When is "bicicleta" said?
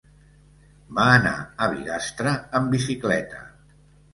2.77-3.45